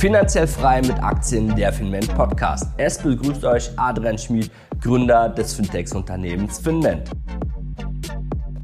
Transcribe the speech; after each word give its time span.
Finanziell 0.00 0.46
frei 0.46 0.80
mit 0.80 0.98
Aktien, 1.02 1.54
der 1.56 1.74
Finment 1.74 2.08
Podcast. 2.14 2.68
Es 2.78 2.96
begrüßt 2.96 3.44
euch 3.44 3.70
Adrian 3.76 4.16
Schmid, 4.16 4.50
Gründer 4.80 5.28
des 5.28 5.52
Fintechs-Unternehmens 5.52 6.58
Finment. 6.58 7.10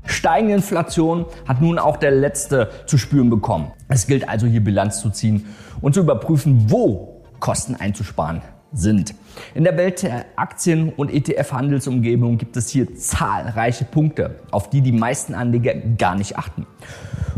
Steigende 0.07 0.55
Inflation 0.55 1.27
hat 1.47 1.61
nun 1.61 1.79
auch 1.79 1.99
der 1.99 2.13
Letzte 2.13 2.71
zu 2.87 2.97
spüren 2.97 3.29
bekommen. 3.29 3.71
Es 3.89 4.07
gilt 4.07 4.27
also 4.27 4.47
hier 4.47 4.65
Bilanz 4.65 5.03
zu 5.03 5.11
ziehen 5.11 5.45
und 5.83 5.93
zu 5.93 6.01
überprüfen, 6.01 6.71
wo 6.71 7.23
Kosten 7.39 7.75
einzusparen 7.75 8.41
sind. 8.73 9.15
In 9.55 9.65
der 9.65 9.77
Welt 9.77 10.05
der 10.05 10.25
Aktien- 10.37 10.89
und 10.89 11.13
ETF-Handelsumgebung 11.13 12.39
gibt 12.39 12.57
es 12.57 12.71
hier 12.71 12.97
zahlreiche 12.97 13.85
Punkte, 13.85 14.37
auf 14.53 14.71
die 14.71 14.81
die 14.81 14.93
meisten 14.93 15.35
Anleger 15.35 15.75
gar 15.99 16.15
nicht 16.15 16.39
achten, 16.39 16.67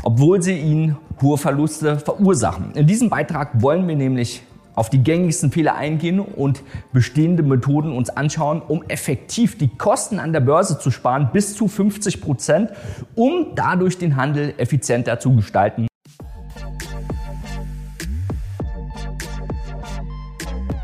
obwohl 0.08 0.40
sie 0.40 0.56
ihnen 0.56 0.96
hohe 1.20 1.36
Verluste 1.36 1.98
verursachen. 1.98 2.72
In 2.72 2.86
diesem 2.86 3.10
Beitrag 3.10 3.60
wollen 3.60 3.86
wir 3.86 3.94
nämlich 3.94 4.42
auf 4.74 4.88
die 4.88 5.02
gängigsten 5.02 5.52
Fehler 5.52 5.74
eingehen 5.74 6.18
und 6.18 6.62
bestehende 6.94 7.42
Methoden 7.42 7.92
uns 7.92 8.08
anschauen, 8.08 8.62
um 8.66 8.82
effektiv 8.88 9.58
die 9.58 9.68
Kosten 9.68 10.18
an 10.18 10.32
der 10.32 10.40
Börse 10.40 10.78
zu 10.78 10.90
sparen 10.90 11.28
bis 11.30 11.54
zu 11.54 11.68
50 11.68 12.22
Prozent, 12.22 12.70
um 13.16 13.48
dadurch 13.54 13.98
den 13.98 14.16
Handel 14.16 14.54
effizienter 14.56 15.20
zu 15.20 15.36
gestalten. 15.36 15.88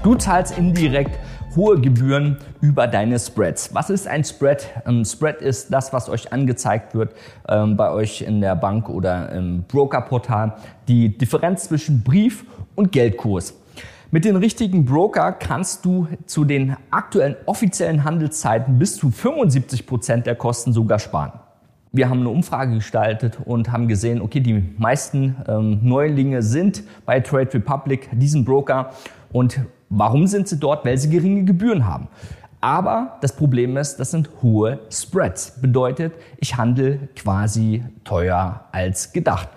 Du 0.03 0.17
zahlst 0.17 0.59
indirekt 0.59 1.19
hohe 1.57 1.81
Gebühren 1.81 2.39
über 2.61 2.87
deine 2.87 3.19
Spreads. 3.19 3.75
Was 3.75 3.91
ist 3.91 4.09
ein 4.09 4.25
Spread? 4.25 4.69
Ein 4.85 5.05
Spread 5.05 5.41
ist 5.41 5.73
das, 5.73 5.93
was 5.93 6.09
euch 6.09 6.33
angezeigt 6.33 6.95
wird 6.95 7.15
ähm, 7.49 7.77
bei 7.77 7.91
euch 7.91 8.23
in 8.23 8.41
der 8.41 8.57
Bank 8.57 8.89
oder 8.89 9.31
im 9.33 9.65
Brokerportal. 9.65 10.57
Die 10.89 11.17
Differenz 11.17 11.69
zwischen 11.69 12.03
Brief 12.03 12.45
und 12.75 12.93
Geldkurs. 12.93 13.55
Mit 14.11 14.25
den 14.25 14.37
richtigen 14.37 14.85
Broker 14.85 15.33
kannst 15.33 15.84
du 15.84 16.06
zu 16.27 16.45
den 16.45 16.77
aktuellen 16.91 17.37
offiziellen 17.47 18.05
Handelszeiten 18.05 18.78
bis 18.78 18.97
zu 18.97 19.11
75 19.11 19.87
Prozent 19.87 20.27
der 20.27 20.37
Kosten 20.37 20.73
sogar 20.73 20.98
sparen. 20.98 21.33
Wir 21.91 22.09
haben 22.09 22.21
eine 22.21 22.28
Umfrage 22.28 22.75
gestaltet 22.75 23.39
und 23.45 23.71
haben 23.71 23.87
gesehen, 23.87 24.21
okay, 24.21 24.41
die 24.41 24.62
meisten 24.78 25.37
ähm, 25.47 25.78
Neulinge 25.83 26.43
sind 26.43 26.83
bei 27.06 27.21
Trade 27.21 27.55
Republic, 27.55 28.09
diesem 28.12 28.45
Broker. 28.45 28.91
Und 29.33 29.61
warum 29.89 30.27
sind 30.27 30.49
sie 30.49 30.59
dort? 30.59 30.85
Weil 30.85 30.99
sie 30.99 31.11
geringe 31.11 31.45
Gebühren 31.45 31.87
haben. 31.87 32.09
Aber 32.61 33.19
das 33.21 33.37
Problem 33.37 33.77
ist, 33.77 33.97
das 33.97 34.11
sind 34.11 34.31
hohe 34.43 34.79
Spreads. 34.91 35.61
Bedeutet, 35.61 36.15
ich 36.39 36.57
handle 36.57 37.09
quasi 37.15 37.85
teuer 38.05 38.65
als 38.73 39.12
gedacht. 39.12 39.49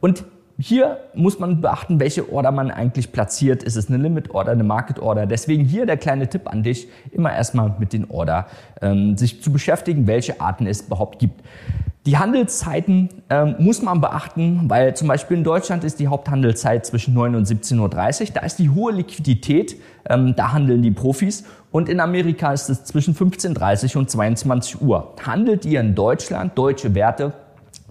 Und 0.00 0.24
hier 0.58 0.98
muss 1.14 1.38
man 1.38 1.60
beachten, 1.60 2.00
welche 2.00 2.32
Order 2.32 2.50
man 2.50 2.72
eigentlich 2.72 3.12
platziert. 3.12 3.62
Ist 3.62 3.76
es 3.76 3.88
eine 3.88 3.98
Limit 3.98 4.34
Order, 4.34 4.50
eine 4.50 4.64
Market 4.64 4.98
Order? 4.98 5.24
Deswegen 5.26 5.64
hier 5.64 5.86
der 5.86 5.96
kleine 5.96 6.28
Tipp 6.28 6.50
an 6.50 6.64
dich, 6.64 6.88
immer 7.12 7.32
erstmal 7.32 7.76
mit 7.78 7.92
den 7.92 8.10
Order 8.10 8.48
ähm, 8.82 9.16
sich 9.16 9.40
zu 9.40 9.52
beschäftigen, 9.52 10.08
welche 10.08 10.40
Arten 10.40 10.66
es 10.66 10.80
überhaupt 10.80 11.20
gibt. 11.20 11.40
Die 12.08 12.16
Handelszeiten 12.16 13.10
ähm, 13.28 13.56
muss 13.58 13.82
man 13.82 14.00
beachten, 14.00 14.62
weil 14.68 14.96
zum 14.96 15.08
Beispiel 15.08 15.36
in 15.36 15.44
Deutschland 15.44 15.84
ist 15.84 16.00
die 16.00 16.08
Haupthandelszeit 16.08 16.86
zwischen 16.86 17.12
9 17.12 17.34
und 17.34 17.46
17.30 17.46 17.80
Uhr. 18.22 18.28
Da 18.32 18.40
ist 18.40 18.58
die 18.58 18.70
hohe 18.70 18.92
Liquidität, 18.92 19.76
ähm, 20.08 20.34
da 20.34 20.54
handeln 20.54 20.80
die 20.80 20.90
Profis. 20.90 21.44
Und 21.70 21.90
in 21.90 22.00
Amerika 22.00 22.54
ist 22.54 22.70
es 22.70 22.84
zwischen 22.84 23.14
15.30 23.14 23.94
Uhr 23.94 24.00
und 24.00 24.10
22 24.10 24.80
Uhr. 24.80 25.16
Handelt 25.22 25.66
ihr 25.66 25.80
in 25.82 25.94
Deutschland 25.94 26.56
deutsche 26.56 26.94
Werte, 26.94 27.34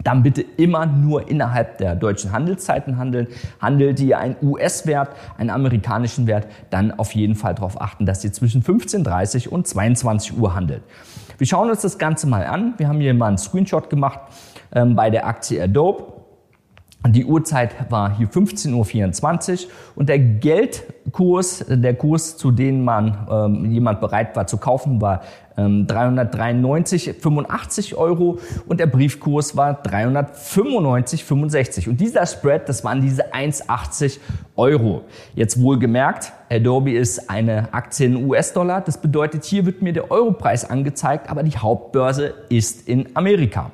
dann 0.04 0.24
bitte 0.24 0.42
immer 0.42 0.88
nur 0.88 1.30
innerhalb 1.30 1.78
der 1.78 1.94
deutschen 1.94 2.32
Handelszeiten 2.32 2.98
handeln. 2.98 3.28
Handelt 3.62 4.00
ihr 4.00 4.18
einen 4.18 4.36
US-Wert, 4.42 5.10
einen 5.38 5.52
amerikanischen 5.52 6.26
Wert, 6.26 6.48
dann 6.72 6.92
auf 6.92 7.12
jeden 7.14 7.36
Fall 7.36 7.54
darauf 7.54 7.80
achten, 7.80 8.08
dass 8.08 8.24
ihr 8.24 8.34
zwischen 8.34 8.64
15.30 8.64 9.48
und 9.48 9.68
22 9.68 10.40
Uhr 10.40 10.56
handelt. 10.56 10.82
Wir 11.38 11.48
schauen 11.48 11.70
uns 11.70 11.82
das 11.82 11.98
Ganze 11.98 12.28
mal 12.28 12.46
an. 12.46 12.74
Wir 12.78 12.88
haben 12.88 13.00
hier 13.00 13.14
mal 13.14 13.28
einen 13.28 13.38
Screenshot 13.38 13.90
gemacht 13.90 14.20
ähm, 14.74 14.96
bei 14.96 15.10
der 15.10 15.28
Aktie 15.28 15.62
Adobe. 15.62 16.14
Die 17.06 17.26
Uhrzeit 17.26 17.92
war 17.92 18.18
hier 18.18 18.28
15.24 18.28 19.66
Uhr 19.66 19.72
und 19.96 20.10
der 20.10 20.20
Geldkurs, 21.08 21.64
der 21.70 21.94
Kurs, 21.94 22.36
zu 22.36 22.52
dem 22.52 22.84
man 22.84 23.26
ähm, 23.32 23.72
jemand 23.72 24.02
bereit 24.02 24.36
war 24.36 24.46
zu 24.46 24.58
kaufen, 24.58 25.00
war 25.00 25.22
ähm, 25.56 25.88
393,85 25.88 27.96
Euro 27.96 28.40
und 28.68 28.82
der 28.82 28.88
Briefkurs 28.88 29.56
war 29.56 29.82
395,65. 29.84 31.88
Und 31.88 32.02
dieser 32.02 32.26
Spread, 32.26 32.68
das 32.68 32.84
waren 32.84 33.00
diese 33.02 33.34
1,80 33.34 34.20
Euro. 34.58 35.04
Jetzt 35.34 35.62
wohlgemerkt, 35.62 36.34
Adobe 36.50 36.92
ist 36.92 37.30
eine 37.30 37.74
Aktie 37.74 38.08
in 38.08 38.26
US-Dollar. 38.26 38.82
Das 38.82 39.00
bedeutet, 39.00 39.46
hier 39.46 39.66
wird 39.66 39.82
mir 39.82 39.94
der 39.94 40.12
Europreis 40.12 40.70
angezeigt, 40.70 41.30
aber 41.30 41.44
die 41.44 41.58
Hauptbörse 41.58 42.34
ist 42.50 42.86
in 42.88 43.16
Amerika. 43.16 43.72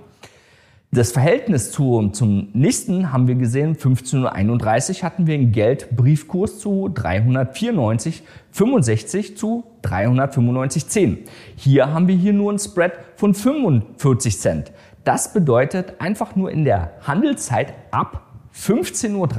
Das 0.93 1.11
Verhältnis 1.11 1.71
zu, 1.71 2.09
zum 2.09 2.49
nächsten 2.53 3.11
haben 3.11 3.27
wir 3.27 3.33
gesehen, 3.33 3.75
15.31 3.75 4.99
Uhr 4.99 5.01
hatten 5.01 5.25
wir 5.25 5.33
einen 5.33 5.51
Geldbriefkurs 5.51 6.59
zu 6.59 6.91
394,65 6.93 9.35
zu 9.35 9.63
395,10. 9.81 11.17
Hier 11.55 11.91
haben 11.91 12.07
wir 12.07 12.15
hier 12.15 12.33
nur 12.33 12.51
einen 12.51 12.59
Spread 12.59 12.93
von 13.15 13.33
45 13.33 14.39
Cent. 14.39 14.71
Das 15.03 15.33
bedeutet 15.33 15.99
einfach 15.99 16.35
nur 16.35 16.51
in 16.51 16.63
der 16.63 16.91
Handelszeit 17.01 17.73
ab 17.89 18.27
15.30 18.55 19.15
Uhr 19.15 19.29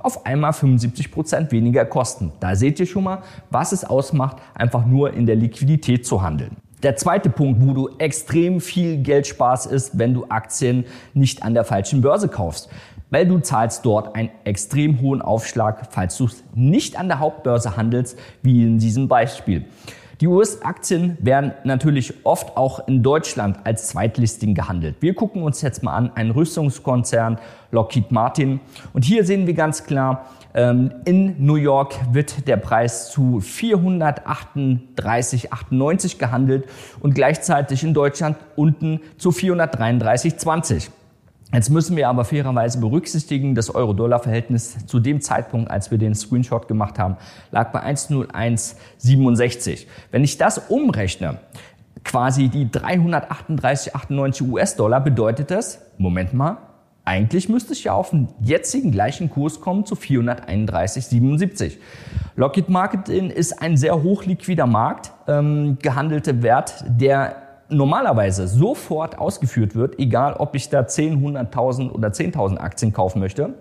auf 0.00 0.26
einmal 0.26 0.52
75 0.52 1.10
Prozent 1.10 1.50
weniger 1.50 1.86
Kosten. 1.86 2.32
Da 2.40 2.56
seht 2.56 2.78
ihr 2.78 2.84
schon 2.84 3.04
mal, 3.04 3.22
was 3.48 3.72
es 3.72 3.84
ausmacht, 3.84 4.36
einfach 4.52 4.84
nur 4.84 5.14
in 5.14 5.24
der 5.24 5.36
Liquidität 5.36 6.04
zu 6.04 6.20
handeln. 6.20 6.58
Der 6.84 6.96
zweite 6.96 7.30
Punkt, 7.30 7.66
wo 7.66 7.72
du 7.72 7.88
extrem 7.96 8.60
viel 8.60 8.98
Geld 8.98 9.26
sparst, 9.26 9.64
ist, 9.72 9.98
wenn 9.98 10.12
du 10.12 10.26
Aktien 10.28 10.84
nicht 11.14 11.42
an 11.42 11.54
der 11.54 11.64
falschen 11.64 12.02
Börse 12.02 12.28
kaufst. 12.28 12.68
Weil 13.08 13.26
du 13.26 13.38
zahlst 13.38 13.86
dort 13.86 14.14
einen 14.14 14.28
extrem 14.44 15.00
hohen 15.00 15.22
Aufschlag, 15.22 15.88
falls 15.90 16.18
du 16.18 16.26
es 16.26 16.44
nicht 16.54 16.98
an 16.98 17.08
der 17.08 17.20
Hauptbörse 17.20 17.78
handelst, 17.78 18.18
wie 18.42 18.64
in 18.64 18.76
diesem 18.76 19.08
Beispiel. 19.08 19.64
Die 20.24 20.28
US-Aktien 20.28 21.18
werden 21.20 21.52
natürlich 21.64 22.24
oft 22.24 22.56
auch 22.56 22.88
in 22.88 23.02
Deutschland 23.02 23.58
als 23.64 23.88
Zweitlisting 23.88 24.54
gehandelt. 24.54 24.96
Wir 25.00 25.12
gucken 25.12 25.42
uns 25.42 25.60
jetzt 25.60 25.82
mal 25.82 25.94
an, 25.94 26.12
einen 26.14 26.30
Rüstungskonzern, 26.30 27.38
Lockheed 27.72 28.10
Martin. 28.10 28.60
Und 28.94 29.04
hier 29.04 29.26
sehen 29.26 29.46
wir 29.46 29.52
ganz 29.52 29.84
klar, 29.84 30.30
ähm, 30.54 30.94
in 31.04 31.44
New 31.44 31.56
York 31.56 31.94
wird 32.12 32.48
der 32.48 32.56
Preis 32.56 33.10
zu 33.10 33.42
438,98 33.42 36.16
gehandelt 36.16 36.64
und 37.00 37.14
gleichzeitig 37.14 37.84
in 37.84 37.92
Deutschland 37.92 38.38
unten 38.56 39.00
zu 39.18 39.28
433,20. 39.28 40.88
Jetzt 41.54 41.70
müssen 41.70 41.96
wir 41.96 42.08
aber 42.08 42.24
fairerweise 42.24 42.80
berücksichtigen, 42.80 43.54
das 43.54 43.72
Euro-Dollar-Verhältnis 43.72 44.86
zu 44.86 44.98
dem 44.98 45.20
Zeitpunkt, 45.20 45.70
als 45.70 45.92
wir 45.92 45.98
den 45.98 46.16
Screenshot 46.16 46.66
gemacht 46.66 46.98
haben, 46.98 47.16
lag 47.52 47.70
bei 47.70 47.80
1,0167. 47.80 49.86
Wenn 50.10 50.24
ich 50.24 50.36
das 50.36 50.58
umrechne, 50.58 51.38
quasi 52.02 52.48
die 52.48 52.66
338,98 52.66 54.50
US-Dollar, 54.50 55.00
bedeutet 55.00 55.52
das, 55.52 55.80
Moment 55.96 56.34
mal, 56.34 56.56
eigentlich 57.04 57.48
müsste 57.48 57.72
ich 57.72 57.84
ja 57.84 57.92
auf 57.92 58.10
den 58.10 58.30
jetzigen 58.40 58.90
gleichen 58.90 59.30
Kurs 59.30 59.60
kommen 59.60 59.86
zu 59.86 59.94
431,77. 59.94 61.74
Lockheed 62.34 62.68
Marketing 62.68 63.30
ist 63.30 63.62
ein 63.62 63.76
sehr 63.76 64.02
hochliquider 64.02 64.66
Markt, 64.66 65.12
ähm, 65.28 65.78
gehandelte 65.80 66.42
Wert, 66.42 66.84
der 66.88 67.43
normalerweise 67.68 68.46
sofort 68.46 69.18
ausgeführt 69.18 69.74
wird, 69.74 69.98
egal 69.98 70.34
ob 70.34 70.54
ich 70.54 70.68
da 70.68 70.86
10, 70.86 71.24
100.000 71.24 71.90
oder 71.90 72.08
10.000 72.08 72.58
Aktien 72.58 72.92
kaufen 72.92 73.20
möchte. 73.20 73.54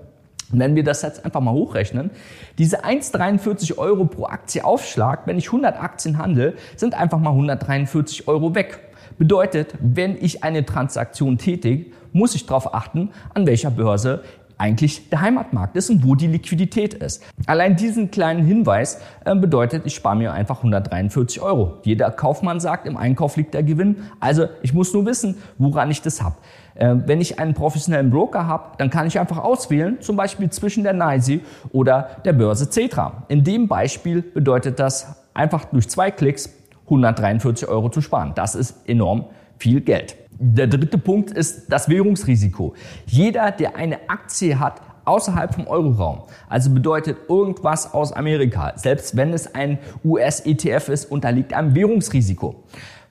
Wenn 0.52 0.76
wir 0.76 0.84
das 0.84 1.02
jetzt 1.02 1.26
einfach 1.26 1.42
mal 1.42 1.54
hochrechnen, 1.54 2.12
diese 2.58 2.84
1,43 2.84 3.78
Euro 3.78 4.06
pro 4.06 4.26
Aktie 4.26 4.64
Aufschlag, 4.64 5.26
wenn 5.26 5.38
ich 5.38 5.48
100 5.48 5.82
Aktien 5.82 6.18
handle, 6.18 6.54
sind 6.76 6.94
einfach 6.94 7.18
mal 7.18 7.32
143 7.32 8.28
Euro 8.28 8.54
weg. 8.54 8.80
Bedeutet, 9.18 9.74
wenn 9.80 10.16
ich 10.16 10.44
eine 10.44 10.66
Transaktion 10.66 11.38
tätige, 11.38 11.92
muss 12.12 12.36
ich 12.36 12.46
darauf 12.46 12.74
achten, 12.74 13.10
an 13.34 13.48
welcher 13.48 13.72
Börse 13.72 14.24
eigentlich 14.64 15.10
der 15.10 15.20
Heimatmarkt 15.20 15.76
ist 15.76 15.90
und 15.90 16.08
wo 16.08 16.16
die 16.16 16.28
Liquidität 16.28 16.94
ist. 16.94 17.22
Allein 17.48 17.76
diesen 17.76 18.12
kleinen 18.12 18.46
Hinweis 18.46 19.02
äh, 19.26 19.36
bedeutet, 19.36 19.86
ich 19.86 19.94
spare 19.94 20.16
mir 20.16 20.32
einfach 20.32 20.60
143 20.60 21.42
Euro. 21.42 21.80
Jeder 21.84 22.10
Kaufmann 22.12 22.62
sagt, 22.62 22.88
im 22.88 22.96
Einkauf 22.96 23.36
liegt 23.36 23.54
der 23.54 23.64
Gewinn. 23.64 24.04
Also 24.22 24.46
ich 24.62 24.74
muss 24.74 24.94
nur 24.94 25.06
wissen, 25.06 25.36
woran 25.58 25.92
ich 25.92 26.02
das 26.02 26.24
habe. 26.24 26.38
Äh, 26.76 26.96
wenn 27.06 27.20
ich 27.20 27.40
einen 27.40 27.54
professionellen 27.54 28.10
Broker 28.10 28.48
habe, 28.48 28.78
dann 28.78 28.90
kann 28.90 29.06
ich 29.06 29.20
einfach 29.20 29.40
auswählen, 29.40 29.98
zum 30.00 30.16
Beispiel 30.16 30.50
zwischen 30.50 30.84
der 30.84 30.94
NYSE 30.94 31.42
oder 31.74 32.22
der 32.24 32.32
Börse 32.32 32.70
Cetra. 32.70 33.24
In 33.28 33.44
dem 33.44 33.68
Beispiel 33.68 34.22
bedeutet 34.22 34.80
das 34.80 35.26
einfach 35.34 35.66
durch 35.66 35.90
zwei 35.90 36.10
Klicks 36.10 36.50
143 36.86 37.68
Euro 37.68 37.90
zu 37.90 38.00
sparen. 38.00 38.32
Das 38.36 38.56
ist 38.56 38.88
enorm 38.88 39.26
viel 39.64 39.80
Geld. 39.80 40.18
Der 40.40 40.68
dritte 40.68 40.98
Punkt 40.98 41.32
ist 41.32 41.72
das 41.72 41.88
Währungsrisiko. 41.88 42.74
Jeder, 43.06 43.50
der 43.52 43.78
eine 43.78 44.10
Aktie 44.10 44.60
hat 44.60 44.82
außerhalb 45.06 45.56
vom 45.56 45.68
Euroraum. 45.68 46.24
Also 46.50 46.70
bedeutet 46.70 47.18
irgendwas 47.30 47.94
aus 47.94 48.12
Amerika, 48.12 48.74
selbst 48.76 49.16
wenn 49.16 49.32
es 49.32 49.56
ein 49.56 49.80
US-ETF 50.04 50.90
ist, 50.90 51.10
unterliegt 51.10 51.54
einem 51.54 51.74
Währungsrisiko. 51.76 52.64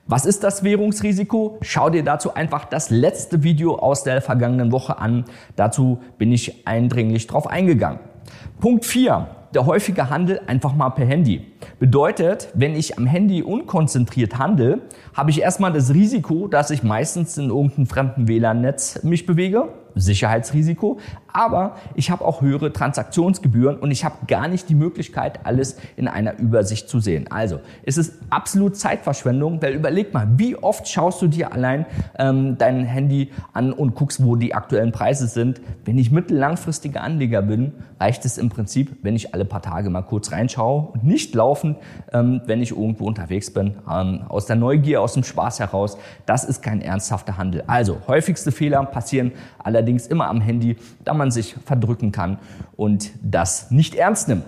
Was 0.05 0.27
ist 0.27 0.43
das 0.43 0.63
Währungsrisiko? 0.63 1.57
Schau 1.61 1.89
dir 1.89 2.03
dazu 2.03 2.35
einfach 2.35 2.65
das 2.65 2.91
letzte 2.91 3.41
Video 3.41 3.79
aus 3.79 4.03
der 4.03 4.21
vergangenen 4.21 4.71
Woche 4.71 4.99
an. 4.99 5.25
Dazu 5.55 6.01
bin 6.19 6.31
ich 6.31 6.67
eindringlich 6.67 7.25
drauf 7.25 7.47
eingegangen. 7.47 7.99
Punkt 8.59 8.85
4. 8.85 9.27
Der 9.55 9.65
häufige 9.65 10.11
Handel 10.11 10.39
einfach 10.45 10.75
mal 10.75 10.91
per 10.91 11.05
Handy. 11.07 11.52
Bedeutet, 11.79 12.49
wenn 12.53 12.75
ich 12.75 12.97
am 12.97 13.05
Handy 13.05 13.43
unkonzentriert 13.43 14.37
handle, 14.37 14.81
habe 15.13 15.29
ich 15.29 15.41
erstmal 15.41 15.71
das 15.71 15.93
Risiko, 15.93 16.47
dass 16.47 16.69
ich 16.71 16.83
meistens 16.83 17.37
in 17.37 17.49
irgendeinem 17.49 17.87
fremden 17.87 18.27
WLAN-Netz 18.27 19.03
mich 19.03 19.25
bewege 19.25 19.69
Sicherheitsrisiko, 19.95 20.99
aber 21.31 21.75
ich 21.95 22.11
habe 22.11 22.25
auch 22.25 22.41
höhere 22.41 22.73
Transaktionsgebühren 22.73 23.77
und 23.77 23.91
ich 23.91 24.05
habe 24.05 24.25
gar 24.27 24.47
nicht 24.47 24.69
die 24.69 24.75
Möglichkeit, 24.75 25.45
alles 25.45 25.77
in 25.95 26.07
einer 26.07 26.37
Übersicht 26.39 26.89
zu 26.89 26.99
sehen. 26.99 27.27
Also 27.31 27.59
es 27.83 27.97
ist 27.97 28.19
absolut 28.29 28.75
Zeitverschwendung, 28.75 29.61
weil 29.61 29.73
überleg 29.73 30.13
mal, 30.13 30.27
wie 30.37 30.55
oft 30.55 30.87
schaust 30.87 31.21
du 31.21 31.27
dir 31.27 31.51
allein 31.51 31.85
ähm, 32.17 32.57
dein 32.57 32.85
Handy 32.85 33.31
an 33.53 33.73
und 33.73 33.95
guckst, 33.95 34.23
wo 34.23 34.35
die 34.35 34.53
aktuellen 34.53 34.91
Preise 34.91 35.27
sind. 35.27 35.61
Wenn 35.85 35.97
ich 35.97 36.11
mittellangfristiger 36.11 37.01
Anleger 37.01 37.41
bin, 37.41 37.73
reicht 37.99 38.25
es 38.25 38.37
im 38.37 38.49
Prinzip, 38.49 38.97
wenn 39.01 39.15
ich 39.15 39.33
alle 39.33 39.45
paar 39.45 39.61
Tage 39.61 39.89
mal 39.89 40.01
kurz 40.01 40.31
reinschaue 40.31 40.89
und 40.93 41.03
nicht 41.03 41.35
laufen, 41.53 41.75
ähm, 42.11 42.41
wenn 42.45 42.61
ich 42.61 42.71
irgendwo 42.71 43.05
unterwegs 43.05 43.51
bin, 43.51 43.75
aus 43.85 44.45
der 44.45 44.55
Neugier, 44.55 45.01
aus 45.01 45.13
dem 45.13 45.23
Spaß 45.23 45.59
heraus. 45.59 45.97
Das 46.25 46.43
ist 46.43 46.61
kein 46.63 46.81
ernsthafter 46.81 47.37
Handel. 47.37 47.63
Also 47.67 47.97
häufigste 48.07 48.51
Fehler 48.51 48.83
passieren 48.85 49.31
allerdings 49.59 50.07
immer 50.07 50.27
am 50.27 50.41
Handy, 50.41 50.77
da 51.03 51.13
man 51.13 51.31
sich 51.31 51.55
verdrücken 51.65 52.11
kann 52.11 52.39
und 52.75 53.11
das 53.21 53.69
nicht 53.71 53.95
ernst 53.95 54.27
nimmt. 54.27 54.43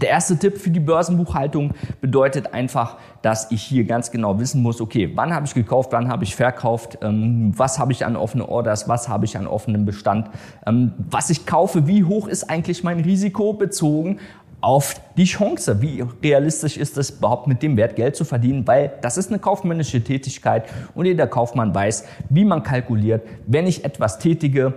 Der 0.00 0.08
erste 0.08 0.38
Tipp 0.38 0.56
für 0.56 0.70
die 0.70 0.80
Börsenbuchhaltung 0.80 1.74
bedeutet 2.00 2.54
einfach, 2.54 2.96
dass 3.22 3.50
ich 3.50 3.62
hier 3.62 3.84
ganz 3.84 4.10
genau 4.10 4.38
wissen 4.38 4.62
muss, 4.62 4.80
okay, 4.80 5.12
wann 5.14 5.34
habe 5.34 5.44
ich 5.44 5.52
gekauft, 5.52 5.92
wann 5.92 6.08
habe 6.08 6.24
ich 6.24 6.34
verkauft, 6.34 6.98
ähm, 7.02 7.52
was 7.56 7.78
habe 7.78 7.92
ich 7.92 8.06
an 8.06 8.16
offene 8.16 8.48
Orders, 8.48 8.88
was 8.88 9.08
habe 9.08 9.26
ich 9.26 9.36
an 9.36 9.46
offenem 9.46 9.84
Bestand, 9.84 10.30
ähm, 10.66 10.92
was 10.96 11.28
ich 11.28 11.44
kaufe, 11.44 11.86
wie 11.86 12.04
hoch 12.04 12.28
ist 12.28 12.48
eigentlich 12.48 12.82
mein 12.82 13.00
Risiko 13.00 13.52
bezogen 13.52 14.20
auf 14.60 15.00
die 15.16 15.24
Chance. 15.24 15.80
Wie 15.82 16.04
realistisch 16.22 16.76
ist 16.76 16.96
es 16.98 17.10
überhaupt 17.10 17.46
mit 17.46 17.62
dem 17.62 17.76
Wert 17.76 17.96
Geld 17.96 18.16
zu 18.16 18.24
verdienen? 18.24 18.66
Weil 18.66 18.92
das 19.00 19.16
ist 19.16 19.30
eine 19.30 19.38
kaufmännische 19.38 20.02
Tätigkeit 20.02 20.64
und 20.94 21.06
jeder 21.06 21.26
Kaufmann 21.26 21.74
weiß, 21.74 22.04
wie 22.28 22.44
man 22.44 22.62
kalkuliert, 22.62 23.22
wenn 23.46 23.66
ich 23.66 23.84
etwas 23.84 24.18
tätige, 24.18 24.74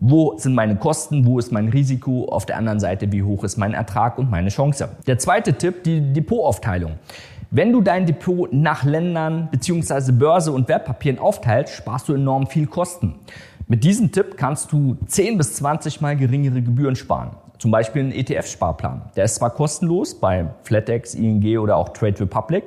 wo 0.00 0.36
sind 0.36 0.54
meine 0.54 0.76
Kosten, 0.76 1.24
wo 1.26 1.38
ist 1.38 1.52
mein 1.52 1.68
Risiko, 1.68 2.24
auf 2.24 2.44
der 2.44 2.56
anderen 2.56 2.80
Seite, 2.80 3.12
wie 3.12 3.22
hoch 3.22 3.44
ist 3.44 3.56
mein 3.56 3.72
Ertrag 3.72 4.18
und 4.18 4.30
meine 4.30 4.48
Chance. 4.48 4.88
Der 5.06 5.18
zweite 5.18 5.52
Tipp, 5.52 5.84
die 5.84 6.12
Depotaufteilung. 6.12 6.94
Wenn 7.52 7.70
du 7.70 7.82
dein 7.82 8.06
Depot 8.06 8.52
nach 8.52 8.82
Ländern 8.82 9.48
bzw. 9.52 10.10
Börse 10.12 10.50
und 10.50 10.68
Wertpapieren 10.68 11.18
aufteilst, 11.18 11.74
sparst 11.74 12.08
du 12.08 12.14
enorm 12.14 12.46
viel 12.46 12.66
Kosten. 12.66 13.14
Mit 13.68 13.84
diesem 13.84 14.10
Tipp 14.10 14.36
kannst 14.36 14.72
du 14.72 14.96
10 15.06 15.38
bis 15.38 15.54
20 15.54 16.00
mal 16.00 16.16
geringere 16.16 16.62
Gebühren 16.62 16.96
sparen. 16.96 17.30
Zum 17.62 17.70
Beispiel 17.70 18.02
ein 18.02 18.10
ETF-Sparplan. 18.10 19.02
Der 19.14 19.24
ist 19.24 19.36
zwar 19.36 19.50
kostenlos 19.50 20.16
bei 20.16 20.48
FlatEx, 20.64 21.14
ING 21.14 21.58
oder 21.58 21.76
auch 21.76 21.90
Trade 21.90 22.18
Republic. 22.18 22.64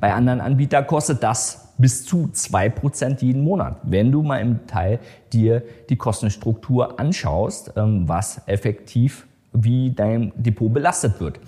Bei 0.00 0.14
anderen 0.14 0.40
Anbietern 0.40 0.86
kostet 0.86 1.22
das 1.22 1.74
bis 1.76 2.06
zu 2.06 2.30
2% 2.32 3.22
jeden 3.22 3.44
Monat, 3.44 3.76
wenn 3.82 4.10
du 4.10 4.22
mal 4.22 4.38
im 4.38 4.66
Teil 4.66 5.00
dir 5.34 5.62
die 5.90 5.96
Kostenstruktur 5.96 6.98
anschaust, 6.98 7.74
ähm, 7.76 8.08
was 8.08 8.40
effektiv 8.46 9.26
wie 9.52 9.90
dein 9.90 10.32
Depot 10.34 10.72
belastet 10.72 11.20
wird. 11.20 11.38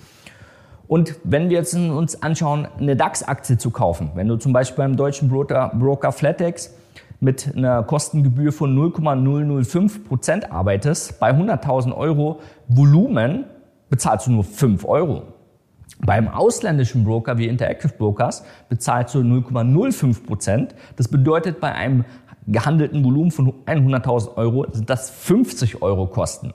Und 0.87 1.15
wenn 1.23 1.49
wir 1.49 1.57
jetzt 1.57 1.73
uns 1.73 2.21
anschauen, 2.21 2.67
eine 2.77 2.95
DAX-Aktie 2.95 3.57
zu 3.57 3.71
kaufen, 3.71 4.11
wenn 4.13 4.27
du 4.27 4.35
zum 4.35 4.53
Beispiel 4.53 4.83
beim 4.83 4.95
deutschen 4.95 5.27
Broker, 5.27 5.71
Broker 5.73 6.11
Flatex 6.11 6.71
mit 7.25 7.55
einer 7.55 7.81
Kostengebühr 7.81 8.53
von 8.53 8.75
0,005 8.75 10.07
Prozent 10.07 10.51
arbeitest, 10.51 11.19
bei 11.19 11.31
100.000 11.31 11.91
Euro 11.91 12.39
Volumen 12.67 13.45
bezahlst 13.89 14.27
du 14.27 14.31
nur 14.31 14.43
5 14.43 14.85
Euro. 14.85 15.23
Beim 16.05 16.27
ausländischen 16.27 17.03
Broker 17.03 17.39
wie 17.39 17.47
Interactive 17.47 17.93
Brokers 17.97 18.45
bezahlst 18.69 19.15
du 19.15 19.19
0,05 19.19 20.23
Prozent. 20.23 20.75
Das 20.97 21.07
bedeutet, 21.07 21.59
bei 21.59 21.71
einem 21.71 22.05
gehandelten 22.45 23.03
Volumen 23.03 23.31
von 23.31 23.51
100.000 23.65 24.37
Euro 24.37 24.67
sind 24.71 24.87
das 24.89 25.09
50 25.09 25.81
Euro 25.81 26.05
Kosten. 26.05 26.53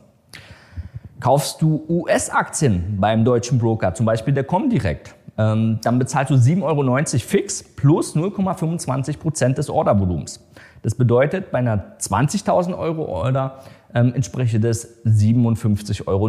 Kaufst 1.18 1.60
du 1.60 1.84
US-Aktien 1.88 2.96
beim 3.00 3.24
deutschen 3.24 3.58
Broker, 3.58 3.92
zum 3.92 4.06
Beispiel 4.06 4.32
der 4.32 4.44
Comdirect, 4.44 5.16
dann 5.82 5.98
bezahlst 5.98 6.30
du 6.30 6.34
7,90 6.34 6.62
Euro 6.62 6.96
fix 7.18 7.62
plus 7.62 8.14
0,25 8.14 9.18
Prozent 9.18 9.58
des 9.58 9.70
Ordervolumens. 9.70 10.46
Das 10.82 10.94
bedeutet, 10.94 11.50
bei 11.50 11.58
einer 11.58 11.96
20.000 11.98 12.76
Euro 12.76 13.04
Order 13.06 13.60
ähm, 13.94 14.14
entspricht 14.14 14.62
das 14.62 15.02
57,90 15.04 16.06
Euro. 16.06 16.28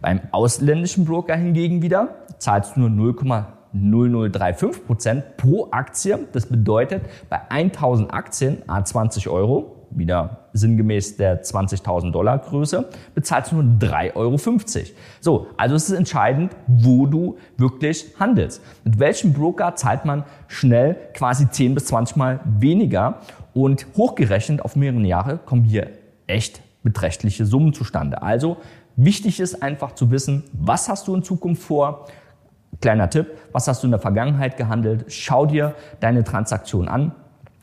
Beim 0.00 0.20
ausländischen 0.32 1.04
Broker 1.04 1.36
hingegen 1.36 1.82
wieder 1.82 2.14
zahlst 2.38 2.76
du 2.76 2.80
nur 2.80 3.12
0,0035 3.12 4.84
Prozent 4.86 5.36
pro 5.36 5.68
Aktie. 5.70 6.18
Das 6.32 6.46
bedeutet, 6.46 7.02
bei 7.28 7.40
1000 7.50 8.12
Aktien, 8.12 8.62
a 8.66 8.84
20 8.84 9.28
Euro, 9.28 9.77
wieder 9.90 10.48
sinngemäß 10.52 11.16
der 11.16 11.42
20.000 11.42 12.12
Dollar 12.12 12.38
Größe, 12.38 12.88
bezahlst 13.14 13.52
du 13.52 13.56
nur 13.56 13.64
3,50 13.78 14.16
Euro. 14.16 14.36
So, 15.20 15.46
also 15.56 15.74
es 15.74 15.88
ist 15.88 15.96
entscheidend, 15.96 16.54
wo 16.66 17.06
du 17.06 17.38
wirklich 17.56 18.06
handelst. 18.18 18.62
Mit 18.84 18.98
welchem 18.98 19.32
Broker 19.32 19.76
zahlt 19.76 20.04
man 20.04 20.24
schnell 20.46 20.96
quasi 21.14 21.48
10 21.50 21.74
bis 21.74 21.86
20 21.86 22.16
Mal 22.16 22.40
weniger 22.44 23.20
und 23.54 23.86
hochgerechnet 23.96 24.62
auf 24.62 24.76
mehrere 24.76 25.00
Jahre 25.00 25.38
kommen 25.38 25.64
hier 25.64 25.88
echt 26.26 26.60
beträchtliche 26.82 27.46
Summen 27.46 27.72
zustande. 27.72 28.22
Also 28.22 28.58
wichtig 28.96 29.40
ist 29.40 29.62
einfach 29.62 29.92
zu 29.92 30.10
wissen, 30.10 30.44
was 30.52 30.88
hast 30.88 31.08
du 31.08 31.14
in 31.14 31.22
Zukunft 31.22 31.62
vor, 31.62 32.06
Kleiner 32.80 33.10
Tipp, 33.10 33.26
was 33.50 33.66
hast 33.66 33.82
du 33.82 33.88
in 33.88 33.90
der 33.90 33.98
Vergangenheit 33.98 34.56
gehandelt? 34.56 35.06
Schau 35.08 35.46
dir 35.46 35.74
deine 35.98 36.22
Transaktion 36.22 36.86
an 36.86 37.12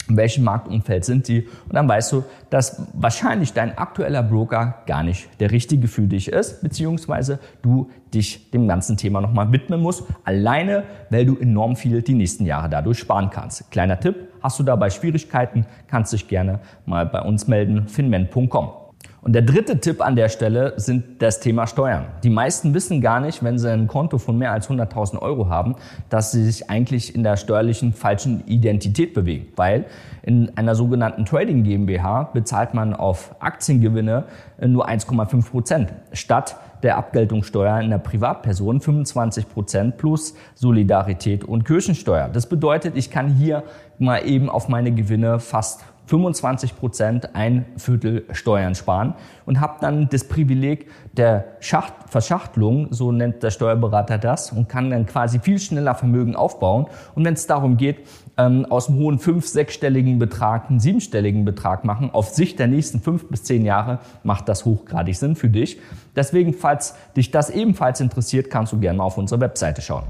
in 0.08 0.18
welchem 0.18 0.44
Marktumfeld 0.44 1.06
sind 1.06 1.26
sie 1.26 1.48
und 1.68 1.74
dann 1.74 1.88
weißt 1.88 2.12
du, 2.12 2.24
dass 2.50 2.88
wahrscheinlich 2.94 3.54
dein 3.54 3.78
aktueller 3.78 4.24
Broker 4.24 4.76
gar 4.86 5.04
nicht 5.04 5.28
der 5.40 5.52
richtige 5.52 5.88
für 5.88 6.04
dich 6.04 6.30
ist, 6.30 6.62
beziehungsweise 6.62 7.40
du 7.62 7.90
dich 8.14 8.52
dem 8.52 8.68
ganzen 8.68 8.98
Thema 8.98 9.22
nochmal 9.22 9.52
widmen 9.52 9.82
musst, 9.82 10.04
alleine, 10.24 10.84
weil 11.10 11.26
du 11.26 11.38
enorm 11.38 11.76
viel 11.76 12.02
die 12.02 12.14
nächsten 12.14 12.46
Jahre 12.46 12.70
dadurch 12.70 13.00
sparen 13.00 13.30
kannst. 13.30 13.72
Kleiner 13.72 14.00
Tipp, 14.00 14.30
hast 14.42 14.60
du 14.60 14.64
dabei 14.64 14.90
Schwierigkeiten, 14.90 15.66
kannst 15.88 16.14
dich 16.14 16.28
gerne 16.28 16.60
mal 16.86 17.06
bei 17.06 17.22
uns 17.22 17.48
melden, 17.48 17.88
finment.com. 17.88 18.85
Und 19.26 19.34
der 19.34 19.42
dritte 19.42 19.80
Tipp 19.80 20.06
an 20.06 20.16
der 20.16 20.30
Stelle 20.30 20.76
sind 20.78 21.20
das 21.20 21.40
Thema 21.40 21.66
Steuern. 21.66 22.06
Die 22.24 22.30
meisten 22.30 22.76
wissen 22.76 23.02
gar 23.02 23.20
nicht, 23.20 23.44
wenn 23.44 23.58
sie 23.58 23.72
ein 23.72 23.88
Konto 23.88 24.20
von 24.20 24.38
mehr 24.38 24.52
als 24.52 24.70
100.000 24.70 25.20
Euro 25.20 25.50
haben, 25.50 25.78
dass 26.10 26.32
sie 26.32 26.46
sich 26.46 26.70
eigentlich 26.70 27.16
in 27.16 27.24
der 27.24 27.36
steuerlichen 27.36 27.92
falschen 27.92 28.46
Identität 28.46 29.16
bewegen. 29.16 29.48
Weil 29.56 29.86
in 30.22 30.56
einer 30.56 30.76
sogenannten 30.76 31.26
Trading 31.26 31.64
GmbH 31.64 32.30
bezahlt 32.36 32.76
man 32.76 32.94
auf 32.94 33.34
Aktiengewinne 33.40 34.26
nur 34.64 34.88
1,5 34.88 35.50
Prozent 35.50 35.94
statt 36.12 36.58
der 36.84 36.96
Abgeltungssteuer 36.98 37.80
in 37.80 37.90
der 37.90 37.98
Privatperson 37.98 38.80
25 38.80 39.50
Prozent 39.50 39.98
plus 39.98 40.36
Solidarität 40.54 41.44
und 41.44 41.66
Kirchensteuer. 41.66 42.30
Das 42.30 42.48
bedeutet, 42.48 42.96
ich 42.96 43.10
kann 43.10 43.30
hier 43.30 43.64
mal 43.98 44.20
eben 44.20 44.52
auf 44.52 44.70
meine 44.70 44.92
Gewinne 44.92 45.40
fast 45.40 45.84
25 46.08 46.78
Prozent, 46.78 47.36
ein 47.36 47.66
Viertel 47.78 48.26
Steuern 48.32 48.76
sparen 48.76 49.16
und 49.46 49.60
habe 49.60 49.78
dann 49.82 50.08
das 50.10 50.28
Privileg 50.28 50.88
der 51.14 51.46
Schacht 51.60 51.94
Verschachtelung, 52.08 52.88
so 52.92 53.12
nennt 53.12 53.44
der 53.44 53.52
Steuerberater 53.52 54.18
das, 54.18 54.52
und 54.52 54.70
kann 54.70 54.90
dann 54.90 55.06
quasi 55.06 55.40
viel 55.40 55.60
schneller 55.60 55.96
Vermögen 55.96 56.36
aufbauen. 56.36 56.88
Und 57.16 57.26
wenn 57.26 57.34
es 57.34 57.48
darum 57.48 57.78
geht, 57.78 58.06
ähm, 58.38 58.66
aus 58.66 58.88
dem 58.88 58.98
hohen 58.98 59.20
fünf-, 59.20 59.48
sechsstelligen 59.48 60.20
Betrag 60.20 60.70
einen 60.70 60.80
siebenstelligen 60.80 61.46
Betrag 61.46 61.86
machen, 61.86 62.12
auf 62.12 62.30
Sicht 62.30 62.60
der 62.60 62.68
nächsten 62.68 63.00
fünf 63.00 63.28
bis 63.30 63.44
zehn 63.44 63.66
Jahre, 63.66 64.00
macht 64.24 64.50
das 64.50 64.66
hochgradig 64.66 65.18
Sinn 65.18 65.36
für 65.36 65.50
dich. 65.50 65.80
Deswegen, 66.16 66.54
falls 66.54 66.96
dich 67.16 67.32
das 67.32 67.50
ebenfalls 67.50 68.00
interessiert, 68.00 68.50
kannst 68.50 68.74
du 68.74 68.80
gerne 68.80 68.98
mal 68.98 69.06
auf 69.06 69.18
unsere 69.18 69.42
Webseite 69.42 69.82
schauen. 69.82 70.04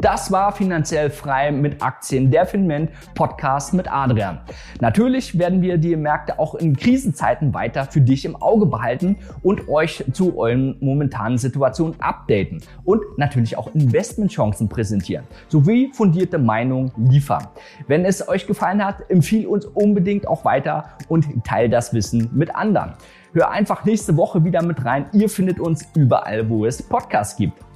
Das 0.00 0.32
war 0.32 0.52
finanziell 0.52 1.10
frei 1.10 1.52
mit 1.52 1.82
Aktien, 1.82 2.30
der 2.30 2.46
Finment 2.46 2.90
Podcast 3.14 3.74
mit 3.74 3.92
Adrian. 3.92 4.40
Natürlich 4.80 5.38
werden 5.38 5.60
wir 5.60 5.76
die 5.76 5.94
Märkte 5.94 6.38
auch 6.38 6.54
in 6.54 6.74
Krisenzeiten 6.74 7.52
weiter 7.52 7.84
für 7.84 8.00
dich 8.00 8.24
im 8.24 8.34
Auge 8.34 8.64
behalten 8.64 9.18
und 9.42 9.68
euch 9.68 10.02
zu 10.14 10.38
euren 10.38 10.78
momentanen 10.80 11.36
Situationen 11.36 12.00
updaten 12.00 12.62
und 12.84 13.02
natürlich 13.18 13.58
auch 13.58 13.74
Investmentchancen 13.74 14.70
präsentieren 14.70 15.24
sowie 15.48 15.92
fundierte 15.92 16.38
Meinungen 16.38 16.92
liefern. 16.96 17.48
Wenn 17.86 18.06
es 18.06 18.26
euch 18.26 18.46
gefallen 18.46 18.82
hat, 18.82 19.10
empfiehl 19.10 19.46
uns 19.46 19.66
unbedingt 19.66 20.26
auch 20.26 20.46
weiter 20.46 20.84
und 21.08 21.44
teil 21.44 21.68
das 21.68 21.92
Wissen 21.92 22.30
mit 22.32 22.54
anderen. 22.56 22.94
Hör 23.34 23.50
einfach 23.50 23.84
nächste 23.84 24.16
Woche 24.16 24.44
wieder 24.44 24.62
mit 24.62 24.82
rein. 24.82 25.06
Ihr 25.12 25.28
findet 25.28 25.60
uns 25.60 25.86
überall, 25.94 26.48
wo 26.48 26.64
es 26.64 26.82
Podcasts 26.82 27.36
gibt. 27.36 27.69